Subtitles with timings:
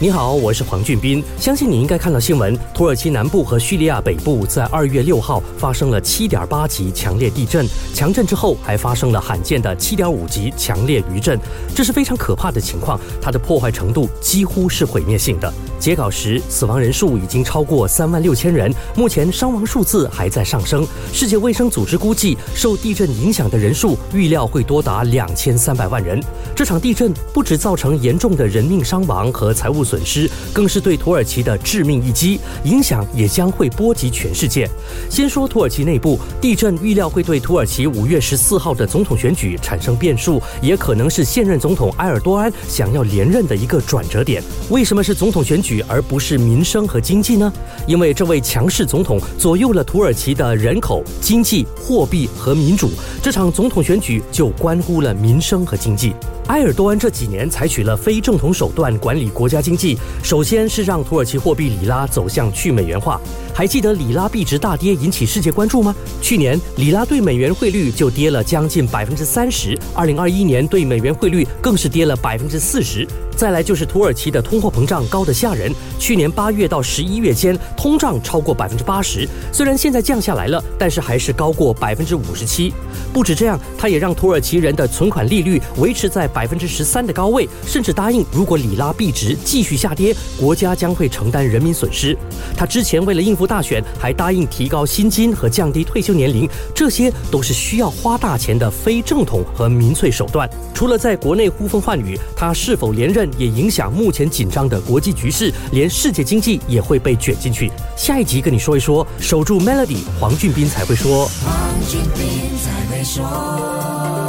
[0.00, 1.24] 你好，我是黄俊斌。
[1.40, 11.36] 相信你应该看到新闻，土耳其南部和叙利亚北部在二月六号发生了七点八级强烈地震，强震之后还发生了罕见的七点五级强烈余震，
[11.74, 15.52] 这是非常可怕的情况，它的破坏程度几乎是毁灭性的。
[15.80, 20.86] 截稿时，死亡人数已经超过三万六千人，目前伤亡数字还在上升。
[21.12, 26.22] 世界卫生组织估计，受地震影响的人数预料会多达两千三百万人。
[26.54, 34.68] 这场地震不止造成严重的人命伤亡和财务损失，更是对土耳其的致命一击，影响也将会波及全世界。
[35.08, 44.42] 先说土耳其内部，地震预料会对土耳其五月十四号的总统选举产生变数，也可能是现任总统埃尔多安想要连任的一个转折点。
[44.68, 45.82] 为什么是总统选举？
[45.88, 47.50] 而不是民生和经济呢？
[47.86, 52.90] 因为这位强势总统左右了土耳其的人口、经济、货币和民主。
[53.22, 56.12] 这场总统选举就关乎了民生和经济。
[56.48, 59.77] 埃尔多安这几年采取了非正统手段管理国家经济，
[60.22, 63.20] 首先是让土耳其货币里拉走向去美元化。
[63.52, 65.94] 还记得里拉币值大跌引起世界关注吗？
[66.22, 73.06] 去年里拉对美元汇率就跌了将近百分之三十，二零二一年对美元汇率更是跌了百分之四十。
[73.36, 82.72] 再来就是土耳其的通货膨胀高得吓人，去年八月到十一月间通胀超过百分之八十，虽然现在降下来了，但是还是高过百分之五十七。
[83.12, 86.28] 不止这样，它也让土耳其人的存款利率维持在。
[86.28, 92.16] 百分之十三的高位，甚至答应，如果里拉币值继续去下跌，国家将会承担人民损失。
[92.56, 100.48] 他之前为了应付大选，还答应提高薪金和降低退休年龄，这些都是需要花大钱的非正统和民粹手段。
[100.72, 107.70] 除了在国内呼风唤雨，他是否连任也影响目前紧张的国际局势，连世界经济也会被卷进去。
[107.96, 111.26] 下一集跟你说一说，守住 Melody，黄俊斌才会说。
[111.44, 114.27] 黄俊斌才会说。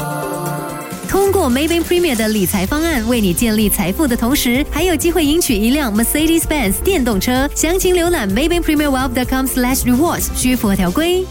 [1.32, 7.48] 通过 Maybank Premier 的理财方案，为你建立财富的同时，还有机会赢取一辆 Mercedes-Benz 电动车。
[7.54, 11.24] 详情浏览 Maybank Premier Wealth.com/rewards，需符合条规。